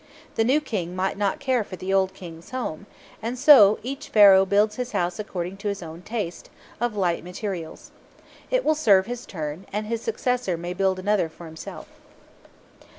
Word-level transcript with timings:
The 0.33 0.43
new 0.43 0.59
King 0.59 0.95
might 0.95 1.15
not 1.15 1.39
care 1.39 1.63
for 1.63 1.75
the 1.75 1.93
old 1.93 2.15
King's 2.15 2.49
home, 2.49 2.87
and 3.21 3.37
so 3.37 3.77
each 3.83 4.09
Pharaoh 4.09 4.47
builds 4.47 4.77
his 4.77 4.93
house 4.93 5.19
according 5.19 5.57
to 5.57 5.67
his 5.67 5.83
own 5.83 6.01
taste, 6.01 6.49
of 6.79 6.95
light 6.95 7.23
materials. 7.23 7.91
It 8.49 8.65
will 8.65 8.73
serve 8.73 9.05
his 9.05 9.27
turn, 9.27 9.67
and 9.71 9.85
his 9.85 10.01
successor 10.01 10.57
may 10.57 10.73
build 10.73 10.97
another 10.97 11.29
for 11.29 11.45
himself. 11.45 11.85